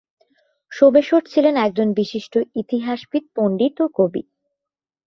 সোমেশ্বর 0.71 1.21
ছিলেন 1.31 1.55
একজন 1.57 1.87
বিশিষ্ট 1.93 2.33
ইতিহাসবিদ, 2.55 3.23
পণ্ডিত 3.35 3.75
ও 3.81 3.87
কবি। 3.97 4.23